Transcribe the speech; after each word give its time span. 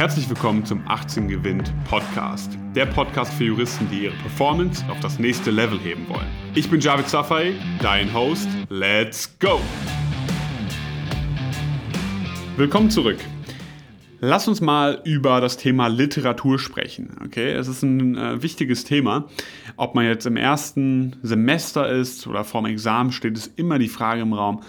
Herzlich 0.00 0.30
willkommen 0.30 0.64
zum 0.64 0.82
18 0.88 1.28
Gewinnt 1.28 1.74
Podcast. 1.84 2.56
Der 2.74 2.86
Podcast 2.86 3.34
für 3.34 3.44
Juristen, 3.44 3.86
die 3.90 4.04
ihre 4.04 4.14
Performance 4.14 4.82
auf 4.88 4.98
das 5.00 5.18
nächste 5.18 5.50
Level 5.50 5.78
heben 5.78 6.08
wollen. 6.08 6.26
Ich 6.54 6.70
bin 6.70 6.80
Javid 6.80 7.06
Safai, 7.06 7.52
dein 7.82 8.14
Host. 8.14 8.48
Let's 8.70 9.38
go! 9.38 9.60
Willkommen 12.56 12.88
zurück. 12.88 13.18
Lass 14.20 14.48
uns 14.48 14.62
mal 14.62 15.02
über 15.04 15.42
das 15.42 15.58
Thema 15.58 15.88
Literatur 15.88 16.58
sprechen. 16.58 17.18
Okay, 17.22 17.52
es 17.52 17.68
ist 17.68 17.82
ein 17.82 18.16
äh, 18.16 18.42
wichtiges 18.42 18.84
Thema. 18.84 19.28
Ob 19.76 19.94
man 19.94 20.06
jetzt 20.06 20.24
im 20.24 20.38
ersten 20.38 21.16
Semester 21.22 21.90
ist 21.90 22.26
oder 22.26 22.44
vorm 22.44 22.64
Examen 22.64 23.12
steht, 23.12 23.36
ist 23.36 23.58
immer 23.58 23.78
die 23.78 23.88
Frage 23.88 24.22
im 24.22 24.32
Raum, 24.32 24.62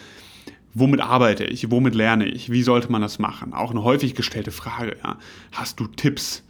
womit 0.73 1.01
arbeite 1.01 1.43
ich, 1.43 1.69
womit 1.71 1.95
lerne 1.95 2.25
ich, 2.25 2.51
wie 2.51 2.63
sollte 2.63 2.91
man 2.91 3.01
das 3.01 3.19
machen? 3.19 3.53
Auch 3.53 3.71
eine 3.71 3.83
häufig 3.83 4.15
gestellte 4.15 4.51
Frage. 4.51 4.97
Ja. 5.03 5.17
Hast 5.51 5.79
du 5.79 5.87
Tipps? 5.87 6.43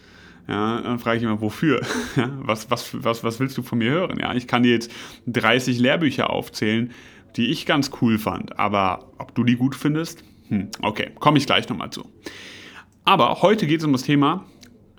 Ja, 0.47 0.81
dann 0.81 0.99
frage 0.99 1.17
ich 1.17 1.23
immer, 1.23 1.41
wofür? 1.41 1.81
Ja, 2.15 2.29
was, 2.39 2.69
was, 2.69 3.03
was, 3.03 3.23
was 3.23 3.39
willst 3.39 3.57
du 3.57 3.63
von 3.63 3.77
mir 3.77 3.91
hören? 3.91 4.19
Ja, 4.19 4.33
ich 4.33 4.47
kann 4.47 4.63
dir 4.63 4.71
jetzt 4.71 4.91
30 5.27 5.79
Lehrbücher 5.79 6.29
aufzählen, 6.29 6.91
die 7.37 7.47
ich 7.47 7.65
ganz 7.65 7.91
cool 8.01 8.17
fand, 8.17 8.59
aber 8.59 9.11
ob 9.17 9.33
du 9.35 9.43
die 9.43 9.55
gut 9.55 9.75
findest? 9.75 10.23
Hm, 10.49 10.69
okay, 10.81 11.11
komme 11.19 11.37
ich 11.37 11.45
gleich 11.45 11.69
nochmal 11.69 11.91
zu. 11.91 12.09
Aber 13.05 13.41
heute 13.41 13.65
geht 13.67 13.79
es 13.79 13.85
um 13.85 13.93
das 13.93 14.03
Thema 14.03 14.45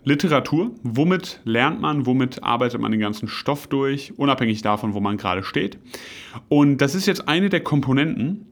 Literatur. 0.04 0.72
Womit 0.82 1.40
lernt 1.44 1.80
man, 1.80 2.06
womit 2.06 2.42
arbeitet 2.42 2.80
man 2.80 2.90
den 2.90 3.00
ganzen 3.00 3.28
Stoff 3.28 3.66
durch, 3.66 4.18
unabhängig 4.18 4.62
davon, 4.62 4.94
wo 4.94 5.00
man 5.00 5.16
gerade 5.16 5.44
steht. 5.44 5.78
Und 6.48 6.78
das 6.78 6.94
ist 6.94 7.06
jetzt 7.06 7.28
eine 7.28 7.48
der 7.48 7.60
Komponenten, 7.60 8.46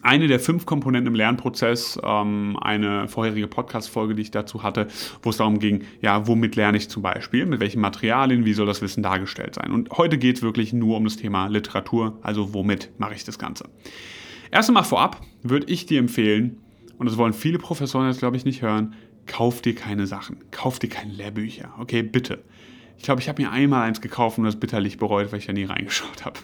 eine 0.00 0.26
der 0.26 0.40
fünf 0.40 0.64
Komponenten 0.64 1.08
im 1.08 1.14
Lernprozess, 1.14 1.98
ähm, 2.02 2.56
eine 2.60 3.08
vorherige 3.08 3.46
Podcast-Folge, 3.46 4.14
die 4.14 4.22
ich 4.22 4.30
dazu 4.30 4.62
hatte, 4.62 4.88
wo 5.22 5.30
es 5.30 5.36
darum 5.36 5.58
ging, 5.58 5.84
ja, 6.00 6.26
womit 6.26 6.56
lerne 6.56 6.78
ich 6.78 6.88
zum 6.88 7.02
Beispiel, 7.02 7.44
mit 7.46 7.60
welchen 7.60 7.80
Materialien, 7.80 8.44
wie 8.44 8.54
soll 8.54 8.66
das 8.66 8.80
Wissen 8.80 9.02
dargestellt 9.02 9.54
sein. 9.54 9.70
Und 9.70 9.90
heute 9.90 10.18
geht 10.18 10.36
es 10.36 10.42
wirklich 10.42 10.72
nur 10.72 10.96
um 10.96 11.04
das 11.04 11.16
Thema 11.16 11.46
Literatur, 11.46 12.18
also 12.22 12.54
womit 12.54 12.90
mache 12.98 13.14
ich 13.14 13.24
das 13.24 13.38
Ganze. 13.38 13.68
Erst 14.50 14.70
einmal 14.70 14.84
vorab 14.84 15.20
würde 15.42 15.66
ich 15.70 15.86
dir 15.86 15.98
empfehlen, 15.98 16.58
und 16.98 17.06
das 17.06 17.16
wollen 17.16 17.32
viele 17.32 17.58
Professoren 17.58 18.06
jetzt, 18.08 18.20
glaube 18.20 18.36
ich, 18.36 18.44
nicht 18.44 18.62
hören, 18.62 18.94
kauf 19.26 19.62
dir 19.62 19.74
keine 19.74 20.06
Sachen, 20.06 20.38
kauf 20.50 20.78
dir 20.78 20.88
keine 20.88 21.12
Lehrbücher, 21.12 21.74
okay, 21.78 22.02
bitte. 22.02 22.42
Ich 22.96 23.04
glaube, 23.04 23.20
ich 23.20 23.28
habe 23.28 23.42
mir 23.42 23.50
einmal 23.50 23.82
eins 23.82 24.00
gekauft 24.00 24.38
und 24.38 24.44
das 24.44 24.60
bitterlich 24.60 24.98
bereut, 24.98 25.32
weil 25.32 25.40
ich 25.40 25.46
da 25.46 25.52
nie 25.52 25.64
reingeschaut 25.64 26.24
habe. 26.24 26.38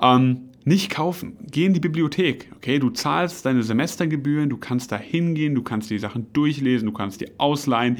Ähm, 0.00 0.51
nicht 0.64 0.90
kaufen. 0.90 1.36
Geh 1.50 1.66
in 1.66 1.74
die 1.74 1.80
Bibliothek. 1.80 2.50
Okay, 2.56 2.78
du 2.78 2.90
zahlst 2.90 3.44
deine 3.44 3.62
Semestergebühren, 3.62 4.48
du 4.48 4.56
kannst 4.56 4.92
da 4.92 4.96
hingehen, 4.96 5.54
du 5.54 5.62
kannst 5.62 5.90
die 5.90 5.98
Sachen 5.98 6.32
durchlesen, 6.32 6.86
du 6.86 6.92
kannst 6.92 7.20
die 7.20 7.38
ausleihen 7.38 7.98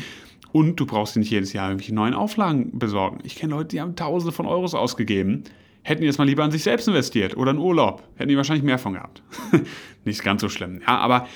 und 0.53 0.79
du 0.79 0.87
brauchst 0.87 1.17
dir 1.17 1.21
nicht 1.21 1.31
jedes 1.31 1.53
Jahr 1.53 1.69
irgendwelche 1.69 1.95
neuen 1.95 2.15
Auflagen 2.15 2.79
besorgen. 2.79 3.19
Ich 3.25 3.37
kenne 3.37 3.55
Leute, 3.55 3.69
die 3.69 3.81
haben 3.81 3.97
Tausende 3.97 4.33
von 4.33 4.47
Euros 4.47 4.75
ausgegeben, 4.75 5.45
hätten 5.83 6.03
jetzt 6.03 6.19
mal 6.19 6.27
lieber 6.27 6.45
an 6.45 6.51
sich 6.51 6.63
selbst 6.63 6.87
investiert 6.87 7.37
oder 7.37 7.51
in 7.51 7.59
Urlaub. 7.59 8.03
Hätten 8.15 8.29
die 8.29 8.37
wahrscheinlich 8.37 8.65
mehr 8.65 8.79
von 8.79 8.95
gehabt. 8.95 9.23
nicht 10.05 10.23
ganz 10.23 10.41
so 10.41 10.49
schlimm. 10.49 10.81
Ja, 10.87 10.99
aber 10.99 11.27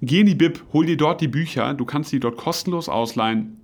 geh 0.00 0.20
in 0.20 0.26
die 0.26 0.34
Bib, 0.34 0.62
hol 0.72 0.86
dir 0.86 0.96
dort 0.96 1.20
die 1.20 1.28
Bücher, 1.28 1.74
du 1.74 1.84
kannst 1.84 2.10
die 2.12 2.20
dort 2.20 2.36
kostenlos 2.36 2.88
ausleihen 2.88 3.60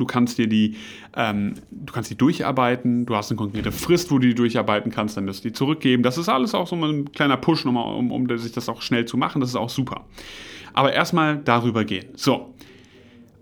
Du 0.00 0.06
kannst 0.06 0.38
dir 0.38 0.46
die, 0.46 0.76
ähm, 1.14 1.54
du 1.70 1.92
kannst 1.92 2.10
die 2.10 2.16
durcharbeiten, 2.16 3.06
du 3.06 3.16
hast 3.16 3.30
eine 3.30 3.36
konkrete 3.36 3.72
Frist, 3.72 4.10
wo 4.10 4.18
du 4.18 4.28
die 4.28 4.34
durcharbeiten 4.34 4.90
kannst, 4.90 5.16
dann 5.16 5.26
wirst 5.26 5.44
du 5.44 5.48
die 5.48 5.52
zurückgeben. 5.52 6.02
Das 6.02 6.18
ist 6.18 6.28
alles 6.28 6.54
auch 6.54 6.66
so 6.66 6.76
ein 6.76 7.12
kleiner 7.12 7.36
Push, 7.36 7.64
nochmal, 7.64 7.94
um, 7.94 8.10
um 8.10 8.38
sich 8.38 8.52
das 8.52 8.68
auch 8.68 8.82
schnell 8.82 9.04
zu 9.04 9.16
machen. 9.16 9.40
Das 9.40 9.50
ist 9.50 9.56
auch 9.56 9.70
super. 9.70 10.06
Aber 10.72 10.92
erstmal 10.92 11.38
darüber 11.38 11.84
gehen. 11.84 12.06
So. 12.14 12.54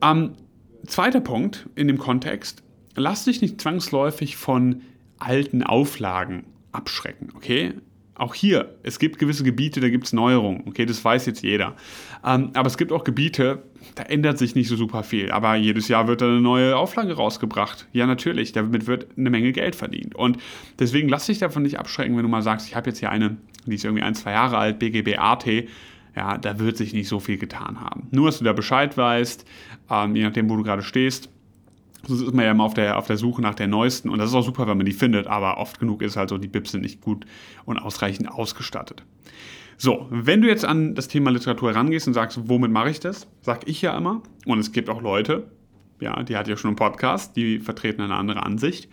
Ähm, 0.02 0.32
zweiter 0.86 1.20
Punkt 1.20 1.68
in 1.74 1.88
dem 1.88 1.98
Kontext, 1.98 2.62
lass 2.94 3.24
dich 3.24 3.40
nicht 3.42 3.60
zwangsläufig 3.60 4.36
von 4.36 4.82
alten 5.18 5.62
Auflagen 5.62 6.44
abschrecken, 6.72 7.30
okay? 7.34 7.74
Auch 8.16 8.34
hier, 8.34 8.76
es 8.84 9.00
gibt 9.00 9.18
gewisse 9.18 9.42
Gebiete, 9.42 9.80
da 9.80 9.88
gibt 9.88 10.04
es 10.04 10.12
Neuerungen, 10.12 10.62
okay, 10.66 10.86
das 10.86 11.04
weiß 11.04 11.26
jetzt 11.26 11.42
jeder. 11.42 11.74
Ähm, 12.24 12.50
aber 12.54 12.68
es 12.68 12.76
gibt 12.76 12.92
auch 12.92 13.02
Gebiete, 13.02 13.64
da 13.96 14.04
ändert 14.04 14.38
sich 14.38 14.54
nicht 14.54 14.68
so 14.68 14.76
super 14.76 15.02
viel. 15.02 15.32
Aber 15.32 15.56
jedes 15.56 15.88
Jahr 15.88 16.06
wird 16.06 16.20
da 16.20 16.26
eine 16.26 16.40
neue 16.40 16.76
Auflage 16.76 17.14
rausgebracht. 17.14 17.88
Ja, 17.92 18.06
natürlich, 18.06 18.52
damit 18.52 18.86
wird 18.86 19.08
eine 19.16 19.30
Menge 19.30 19.50
Geld 19.50 19.74
verdient. 19.74 20.14
Und 20.14 20.38
deswegen 20.78 21.08
lass 21.08 21.26
dich 21.26 21.38
davon 21.38 21.64
nicht 21.64 21.78
abschrecken, 21.78 22.16
wenn 22.16 22.22
du 22.22 22.28
mal 22.28 22.42
sagst, 22.42 22.68
ich 22.68 22.76
habe 22.76 22.90
jetzt 22.90 23.00
hier 23.00 23.10
eine, 23.10 23.36
die 23.66 23.74
ist 23.74 23.84
irgendwie 23.84 24.04
ein, 24.04 24.14
zwei 24.14 24.32
Jahre 24.32 24.58
alt, 24.58 24.78
BGB 24.78 25.18
AT. 25.18 25.46
Ja, 26.16 26.38
da 26.38 26.60
wird 26.60 26.76
sich 26.76 26.92
nicht 26.92 27.08
so 27.08 27.18
viel 27.18 27.38
getan 27.38 27.80
haben. 27.80 28.06
Nur, 28.12 28.26
dass 28.26 28.38
du 28.38 28.44
da 28.44 28.52
Bescheid 28.52 28.96
weißt, 28.96 29.44
ähm, 29.90 30.14
je 30.14 30.22
nachdem, 30.22 30.48
wo 30.48 30.56
du 30.56 30.62
gerade 30.62 30.82
stehst, 30.82 31.28
ist 32.10 32.32
man 32.34 32.44
ja 32.44 32.50
immer 32.50 32.64
auf 32.64 32.74
der, 32.74 32.98
auf 32.98 33.06
der 33.06 33.16
Suche 33.16 33.42
nach 33.42 33.54
der 33.54 33.66
neuesten 33.66 34.08
und 34.08 34.18
das 34.18 34.30
ist 34.30 34.34
auch 34.34 34.44
super, 34.44 34.66
wenn 34.66 34.76
man 34.76 34.86
die 34.86 34.92
findet, 34.92 35.26
aber 35.26 35.58
oft 35.58 35.80
genug 35.80 36.02
ist 36.02 36.16
halt 36.16 36.30
so, 36.30 36.38
die 36.38 36.48
Bips 36.48 36.72
sind 36.72 36.82
nicht 36.82 37.00
gut 37.00 37.26
und 37.64 37.78
ausreichend 37.78 38.30
ausgestattet. 38.30 39.04
So, 39.76 40.06
wenn 40.10 40.40
du 40.40 40.48
jetzt 40.48 40.64
an 40.64 40.94
das 40.94 41.08
Thema 41.08 41.30
Literatur 41.30 41.70
herangehst 41.70 42.06
und 42.06 42.14
sagst, 42.14 42.40
womit 42.48 42.70
mache 42.70 42.90
ich 42.90 43.00
das, 43.00 43.26
sag 43.42 43.68
ich 43.68 43.82
ja 43.82 43.96
immer, 43.96 44.22
und 44.46 44.58
es 44.58 44.72
gibt 44.72 44.88
auch 44.88 45.02
Leute, 45.02 45.50
ja, 46.00 46.22
die 46.22 46.36
hat 46.36 46.48
ja 46.48 46.56
schon 46.56 46.68
einen 46.68 46.76
Podcast, 46.76 47.36
die 47.36 47.58
vertreten 47.58 48.02
eine 48.02 48.14
andere 48.14 48.44
Ansicht, 48.44 48.88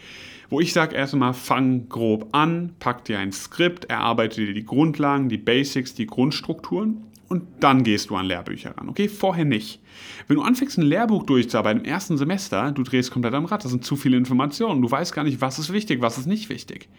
wo 0.49 0.59
ich 0.59 0.73
sage 0.73 0.95
erstmal, 0.95 1.33
fang 1.33 1.87
grob 1.87 2.29
an, 2.33 2.75
pack 2.79 3.05
dir 3.05 3.19
ein 3.19 3.31
Skript, 3.31 3.85
erarbeite 3.85 4.45
dir 4.45 4.53
die 4.53 4.65
Grundlagen, 4.65 5.29
die 5.29 5.37
Basics, 5.37 5.93
die 5.93 6.07
Grundstrukturen 6.07 7.05
und 7.31 7.63
dann 7.63 7.83
gehst 7.83 8.09
du 8.09 8.17
an 8.17 8.25
Lehrbücher 8.25 8.77
ran. 8.77 8.89
Okay, 8.89 9.07
vorher 9.07 9.45
nicht. 9.45 9.81
Wenn 10.27 10.35
du 10.35 10.41
anfängst, 10.41 10.77
ein 10.77 10.81
Lehrbuch 10.81 11.23
durchzuarbeiten 11.23 11.81
im 11.81 11.89
ersten 11.89 12.17
Semester, 12.17 12.73
du 12.73 12.83
drehst 12.83 13.09
komplett 13.09 13.33
am 13.33 13.45
Rad, 13.45 13.63
das 13.63 13.71
sind 13.71 13.85
zu 13.85 13.95
viele 13.95 14.17
Informationen. 14.17 14.81
Du 14.81 14.91
weißt 14.91 15.13
gar 15.13 15.23
nicht, 15.23 15.39
was 15.39 15.57
ist 15.57 15.71
wichtig, 15.71 16.01
was 16.01 16.17
ist 16.17 16.25
nicht 16.25 16.49
wichtig. 16.49 16.89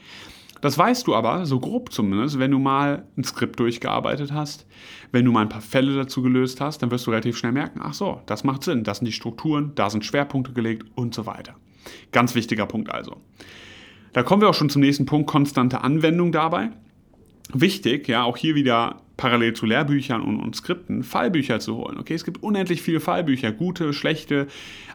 Das 0.63 0.79
weißt 0.79 1.07
du 1.07 1.15
aber, 1.15 1.45
so 1.45 1.61
grob 1.61 1.93
zumindest, 1.93 2.39
wenn 2.39 2.51
du 2.51 2.59
mal 2.59 3.07
ein 3.19 3.25
Skript 3.25 3.61
durchgearbeitet 3.61 4.33
hast, 4.33 4.67
wenn 5.11 5.27
du 5.27 5.33
mal 5.33 5.43
ein 5.43 5.51
paar 5.51 5.61
Fälle 5.61 5.95
dazu 5.95 6.23
gelöst 6.23 6.63
hast, 6.63 6.79
dann 6.79 6.91
wirst 6.91 7.07
du 7.07 7.11
relativ 7.11 7.37
schnell 7.37 7.53
merken, 7.53 7.81
ach 7.83 7.93
so, 7.93 8.23
das 8.25 8.43
macht 8.43 8.63
Sinn, 8.63 8.85
das 8.85 8.99
sind 8.99 9.07
die 9.07 9.13
Strukturen, 9.13 9.73
da 9.75 9.91
sind 9.91 10.03
Schwerpunkte 10.03 10.55
gelegt 10.55 10.87
und 10.95 11.15
so 11.15 11.27
weiter. 11.27 11.57
Ganz 12.11 12.35
wichtiger 12.35 12.65
Punkt 12.65 12.91
also. 12.91 13.21
Da 14.15 14.23
kommen 14.23 14.41
wir 14.41 14.49
auch 14.49 14.55
schon 14.55 14.71
zum 14.71 14.81
nächsten 14.81 15.05
Punkt, 15.05 15.27
konstante 15.27 15.83
Anwendung 15.83 16.33
dabei. 16.33 16.71
Wichtig, 17.53 18.09
ja, 18.09 18.23
auch 18.23 18.39
hier 18.39 18.55
wieder 18.55 19.03
parallel 19.23 19.53
zu 19.53 19.67
Lehrbüchern 19.67 20.21
und, 20.21 20.41
und, 20.41 20.57
Skripten 20.57 21.05
Fallbücher 21.05 21.61
zu 21.61 21.77
holen. 21.77 21.97
Okay, 21.97 22.15
es 22.15 22.25
gibt 22.25 22.43
unendlich 22.43 22.83
viele 22.83 22.99
Fallbücher, 22.99 23.53
gute, 23.53 23.93
schlechte, 23.93 24.49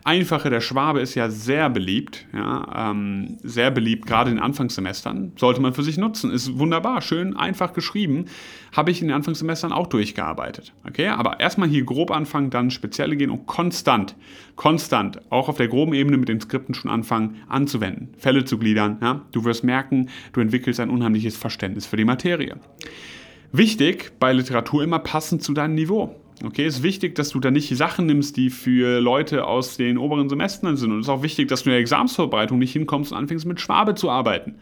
einfache. 0.04 0.50
Der 0.50 0.60
Schwabe 0.60 1.00
ist 1.00 1.16
ja 1.16 1.30
sehr 1.30 1.70
beliebt, 1.70 2.26
ja, 2.34 2.92
ähm, 2.92 3.38
sehr 3.42 3.72
beliebt, 3.72 4.06
gerade 4.06 4.30
in 4.30 4.38
Anfangssemestern. 4.38 5.32
Sollte 5.38 5.62
man 5.62 5.74
für 5.74 5.82
sich 5.82 5.98
nutzen. 5.98 6.30
Ist 6.30 6.60
wunderbar, 6.60 7.02
schön, 7.02 7.38
einfach 7.38 7.72
geschrieben. 7.72 8.26
Habe 8.76 8.92
ich 8.92 9.02
in 9.02 9.08
den 9.08 9.16
Anfangssemestern 9.16 9.72
auch 9.72 9.88
durchgearbeitet. 9.88 10.74
Okay, 10.86 11.08
aber 11.08 11.40
erstmal 11.40 11.70
hier 11.70 11.86
grob 11.86 12.12
anfangen, 12.12 12.50
dann 12.50 12.70
spezielle 12.70 13.16
gehen 13.16 13.30
und 13.30 13.46
konstant, 13.46 14.18
konstant, 14.58 15.22
auch 15.32 15.48
auf 15.48 15.56
der 15.56 15.70
groben 15.70 15.94
Ebene 15.94 16.18
mit 16.18 16.28
den 16.28 16.42
Skripten 16.42 16.76
schon 16.76 16.92
anfangen 16.92 17.38
anzuwenden, 17.48 18.10
Fälle 18.18 18.44
zu 18.44 18.58
gliedern. 18.58 18.98
Ja. 19.02 19.22
Du 19.32 19.46
wirst 19.46 19.64
merken, 19.64 20.10
du 20.34 20.42
entwickelst 20.42 20.82
ein 20.82 20.90
unheimliches 20.90 21.38
Verständnis 21.38 21.86
für 21.86 21.96
die 21.96 22.04
Materie. 22.04 22.58
Wichtig 23.52 24.12
bei 24.20 24.34
Literatur 24.34 24.84
immer 24.84 25.00
passend 25.00 25.42
zu 25.42 25.54
deinem 25.54 25.76
Niveau. 25.76 26.16
Okay, 26.44 26.66
es 26.66 26.78
ist 26.78 26.84
wichtig, 26.84 27.16
dass 27.16 27.30
du 27.30 27.40
da 27.40 27.50
nicht 27.50 27.76
Sachen 27.76 28.06
nimmst, 28.06 28.38
die 28.38 28.52
für 28.52 29.00
Leute 29.00 29.46
aus 29.46 29.78
den 29.78 29.98
oberen 29.98 30.30
Semestern 30.30 30.78
sind. 30.78 30.92
Und 30.92 31.00
es 31.00 31.08
ist 31.08 31.10
auch 31.10 31.24
wichtig, 31.24 31.48
dass 31.48 31.64
du 31.64 31.70
in 31.70 31.72
der 31.72 31.80
Examsvorbereitung 31.80 32.60
nicht 32.60 32.74
hinkommst 32.74 33.12
und 33.12 33.18
anfängst 33.18 33.46
mit 33.46 33.60
Schwabe 33.60 33.96
zu 33.96 34.12
arbeiten. 34.12 34.56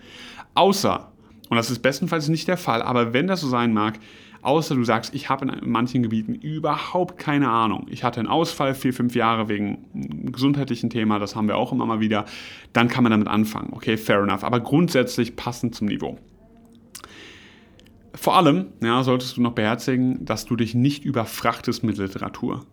Außer, 0.53 1.11
und 1.49 1.57
das 1.57 1.69
ist 1.69 1.79
bestenfalls 1.79 2.29
nicht 2.29 2.47
der 2.47 2.57
Fall, 2.57 2.81
aber 2.81 3.11
wenn 3.11 3.27
das 3.27 3.41
so 3.41 3.49
sein 3.49 3.73
mag, 3.73 3.99
außer 4.41 4.75
du 4.75 4.83
sagst, 4.85 5.13
ich 5.13 5.29
habe 5.29 5.45
in 5.45 5.69
manchen 5.69 6.03
Gebieten 6.03 6.35
überhaupt 6.35 7.17
keine 7.17 7.49
Ahnung. 7.49 7.87
Ich 7.89 8.03
hatte 8.03 8.21
einen 8.21 8.29
Ausfall 8.29 8.73
vier, 8.73 8.93
fünf 8.93 9.15
Jahre 9.15 9.49
wegen 9.49 9.85
einem 9.93 10.31
gesundheitlichen 10.31 10.89
Thema, 10.89 11.19
das 11.19 11.35
haben 11.35 11.47
wir 11.49 11.57
auch 11.57 11.73
immer 11.73 11.85
mal 11.85 11.99
wieder, 11.99 12.25
dann 12.71 12.87
kann 12.87 13.03
man 13.03 13.11
damit 13.11 13.27
anfangen. 13.27 13.73
Okay, 13.73 13.97
fair 13.97 14.21
enough. 14.21 14.43
Aber 14.43 14.61
grundsätzlich 14.61 15.35
passend 15.35 15.75
zum 15.75 15.87
Niveau. 15.87 16.19
Vor 18.25 18.37
allem 18.37 18.69
ja, 18.81 19.03
solltest 19.03 19.37
du 19.37 19.41
noch 19.41 19.51
beherzigen, 19.51 20.25
dass 20.25 20.45
du 20.45 20.55
dich 20.55 20.73
nicht 20.73 21.05
überfrachtest 21.05 21.83
mit 21.83 21.99
Literatur. 21.99 22.65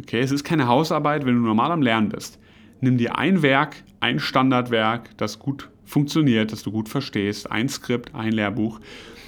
Okay, 0.00 0.18
es 0.18 0.32
ist 0.32 0.42
keine 0.42 0.66
Hausarbeit, 0.66 1.24
wenn 1.24 1.36
du 1.36 1.42
normal 1.42 1.70
am 1.70 1.80
Lernen 1.80 2.08
bist. 2.08 2.40
Nimm 2.80 2.98
dir 2.98 3.16
ein 3.16 3.40
Werk, 3.40 3.76
ein 4.00 4.18
Standardwerk, 4.18 5.16
das 5.16 5.38
gut 5.38 5.70
funktioniert, 5.84 6.50
das 6.50 6.64
du 6.64 6.72
gut 6.72 6.88
verstehst, 6.88 7.52
ein 7.52 7.68
Skript, 7.68 8.16
ein 8.16 8.32
Lehrbuch. 8.32 8.80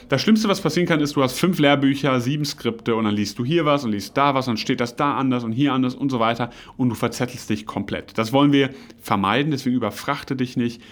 Das 0.08 0.20
Schlimmste, 0.20 0.48
was 0.48 0.60
passieren 0.60 0.88
kann, 0.88 0.98
ist, 0.98 1.14
du 1.14 1.22
hast 1.22 1.38
fünf 1.38 1.60
Lehrbücher, 1.60 2.20
sieben 2.20 2.44
Skripte 2.44 2.96
und 2.96 3.04
dann 3.04 3.14
liest 3.14 3.38
du 3.38 3.44
hier 3.44 3.64
was 3.64 3.84
und 3.84 3.92
liest 3.92 4.16
da 4.16 4.34
was 4.34 4.48
und 4.48 4.58
steht 4.58 4.80
das 4.80 4.96
da 4.96 5.14
anders 5.14 5.44
und 5.44 5.52
hier 5.52 5.72
anders 5.72 5.94
und 5.94 6.10
so 6.10 6.18
weiter 6.18 6.50
und 6.76 6.88
du 6.88 6.96
verzettelst 6.96 7.50
dich 7.50 7.66
komplett. 7.66 8.18
Das 8.18 8.32
wollen 8.32 8.50
wir 8.50 8.70
vermeiden, 9.00 9.52
deswegen 9.52 9.76
überfrachte 9.76 10.34
dich 10.34 10.56
nicht. 10.56 10.82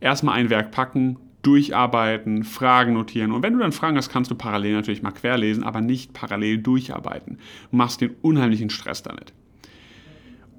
Erstmal 0.00 0.36
ein 0.36 0.50
Werk 0.50 0.70
packen, 0.70 1.16
durcharbeiten, 1.46 2.44
Fragen 2.44 2.94
notieren. 2.94 3.32
Und 3.32 3.42
wenn 3.42 3.52
du 3.52 3.60
dann 3.60 3.72
Fragen 3.72 3.96
hast, 3.96 4.10
kannst 4.10 4.30
du 4.30 4.34
parallel 4.34 4.74
natürlich 4.74 5.02
mal 5.02 5.12
querlesen, 5.12 5.62
aber 5.62 5.80
nicht 5.80 6.12
parallel 6.12 6.58
durcharbeiten. 6.58 7.38
Du 7.70 7.76
machst 7.76 8.00
den 8.00 8.16
unheimlichen 8.22 8.70
Stress 8.70 9.02
damit. 9.02 9.32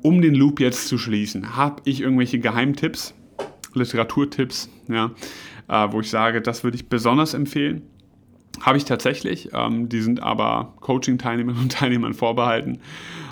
um 0.01 0.21
den 0.21 0.35
Loop 0.35 0.59
jetzt 0.59 0.87
zu 0.87 0.97
schließen, 0.97 1.55
habe 1.55 1.81
ich 1.85 2.01
irgendwelche 2.01 2.39
Geheimtipps, 2.39 3.13
Literaturtipps, 3.73 4.69
ja, 4.87 5.11
äh, 5.67 5.91
wo 5.91 5.99
ich 5.99 6.09
sage, 6.09 6.41
das 6.41 6.63
würde 6.63 6.75
ich 6.77 6.87
besonders 6.87 7.33
empfehlen. 7.33 7.81
Habe 8.61 8.77
ich 8.77 8.85
tatsächlich. 8.85 9.49
Ähm, 9.53 9.87
die 9.89 10.01
sind 10.01 10.23
aber 10.23 10.73
Coaching-Teilnehmern 10.79 11.57
und 11.57 11.71
Teilnehmern 11.73 12.13
vorbehalten. 12.13 12.79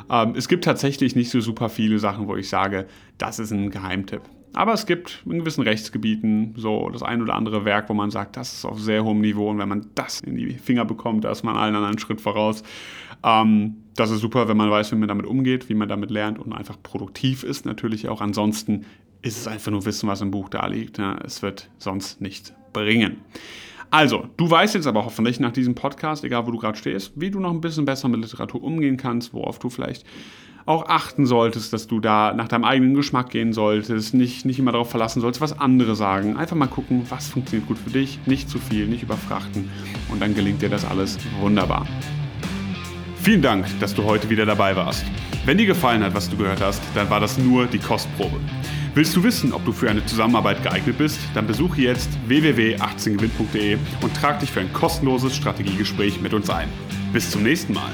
Ähm, 0.09 0.33
es 0.35 0.47
gibt 0.47 0.65
tatsächlich 0.65 1.15
nicht 1.15 1.31
so 1.31 1.39
super 1.39 1.69
viele 1.69 1.97
Sachen, 1.97 2.27
wo 2.27 2.35
ich 2.35 2.49
sage, 2.49 2.85
das 3.17 3.39
ist 3.39 3.51
ein 3.51 3.71
Geheimtipp. 3.71 4.21
Aber 4.55 4.71
es 4.71 4.85
gibt 4.85 5.21
in 5.25 5.39
gewissen 5.39 5.63
Rechtsgebieten 5.63 6.53
so 6.55 6.89
das 6.89 7.03
ein 7.03 7.21
oder 7.21 7.35
andere 7.35 7.65
Werk, 7.65 7.89
wo 7.89 7.93
man 7.93 8.09
sagt, 8.09 8.37
das 8.37 8.53
ist 8.53 8.65
auf 8.65 8.79
sehr 8.79 9.03
hohem 9.03 9.19
Niveau 9.19 9.49
und 9.49 9.57
wenn 9.57 9.67
man 9.67 9.87
das 9.95 10.21
in 10.21 10.35
die 10.35 10.53
Finger 10.53 10.85
bekommt, 10.85 11.25
da 11.25 11.31
ist 11.31 11.43
man 11.43 11.57
allen 11.57 11.75
anderen 11.75 11.99
Schritt 11.99 12.21
voraus. 12.21 12.63
Ähm, 13.21 13.75
das 13.95 14.11
ist 14.11 14.21
super, 14.21 14.47
wenn 14.47 14.55
man 14.55 14.71
weiß, 14.71 14.93
wie 14.93 14.95
man 14.95 15.09
damit 15.09 15.25
umgeht, 15.25 15.67
wie 15.67 15.73
man 15.73 15.89
damit 15.89 16.09
lernt 16.09 16.39
und 16.39 16.53
einfach 16.53 16.81
produktiv 16.81 17.43
ist. 17.43 17.65
Natürlich 17.65 18.07
auch 18.07 18.21
ansonsten 18.21 18.85
ist 19.21 19.37
es 19.37 19.47
einfach 19.47 19.71
nur 19.71 19.85
Wissen, 19.85 20.07
was 20.07 20.21
im 20.21 20.31
Buch 20.31 20.47
da 20.47 20.65
liegt. 20.67 20.99
Ja, 20.99 21.17
es 21.25 21.41
wird 21.41 21.69
sonst 21.77 22.21
nichts 22.21 22.53
bringen. 22.71 23.17
Also, 23.91 24.27
du 24.37 24.49
weißt 24.49 24.75
jetzt 24.75 24.87
aber 24.87 25.03
hoffentlich 25.03 25.39
nach 25.39 25.51
diesem 25.51 25.75
Podcast, 25.75 26.23
egal 26.23 26.47
wo 26.47 26.51
du 26.51 26.57
gerade 26.59 26.77
stehst, 26.77 27.11
wie 27.15 27.29
du 27.29 27.39
noch 27.39 27.51
ein 27.51 27.61
bisschen 27.61 27.85
besser 27.85 28.07
mit 28.07 28.21
Literatur 28.21 28.63
umgehen 28.63 28.97
kannst, 28.97 29.33
worauf 29.33 29.59
du 29.59 29.69
vielleicht 29.69 30.05
auch 30.65 30.87
achten 30.87 31.25
solltest, 31.25 31.73
dass 31.73 31.87
du 31.87 31.99
da 31.99 32.33
nach 32.33 32.47
deinem 32.47 32.63
eigenen 32.63 32.95
Geschmack 32.95 33.29
gehen 33.29 33.53
solltest, 33.53 34.13
nicht, 34.13 34.45
nicht 34.45 34.57
immer 34.57 34.71
darauf 34.71 34.89
verlassen 34.89 35.21
solltest, 35.21 35.41
was 35.41 35.59
andere 35.59 35.95
sagen. 35.95 36.37
Einfach 36.37 36.55
mal 36.55 36.67
gucken, 36.67 37.05
was 37.09 37.27
funktioniert 37.27 37.67
gut 37.67 37.77
für 37.77 37.91
dich, 37.91 38.19
nicht 38.25 38.49
zu 38.49 38.57
viel, 38.57 38.87
nicht 38.87 39.03
überfrachten 39.03 39.69
und 40.09 40.21
dann 40.21 40.33
gelingt 40.33 40.61
dir 40.61 40.69
das 40.69 40.85
alles 40.85 41.19
wunderbar. 41.39 41.85
Vielen 43.21 43.41
Dank, 43.41 43.67
dass 43.79 43.93
du 43.93 44.03
heute 44.03 44.29
wieder 44.29 44.45
dabei 44.45 44.75
warst. 44.75 45.05
Wenn 45.45 45.57
dir 45.57 45.65
gefallen 45.65 46.03
hat, 46.03 46.15
was 46.15 46.29
du 46.29 46.37
gehört 46.37 46.61
hast, 46.61 46.81
dann 46.95 47.09
war 47.09 47.19
das 47.19 47.37
nur 47.37 47.67
die 47.67 47.79
Kostprobe. 47.79 48.39
Willst 48.95 49.15
du 49.15 49.23
wissen, 49.23 49.51
ob 49.51 49.65
du 49.65 49.71
für 49.71 49.89
eine 49.89 50.05
Zusammenarbeit 50.05 50.63
geeignet 50.63 50.97
bist? 50.97 51.19
Dann 51.33 51.45
besuche 51.45 51.81
jetzt 51.81 52.09
www.18gewinn.de 52.27 53.77
und 54.01 54.15
trag 54.15 54.39
dich 54.39 54.51
für 54.51 54.61
ein 54.61 54.71
kostenloses 54.73 55.35
Strategiegespräch 55.35 56.21
mit 56.21 56.33
uns 56.33 56.49
ein. 56.49 56.69
Bis 57.11 57.29
zum 57.29 57.43
nächsten 57.43 57.73
Mal. 57.73 57.91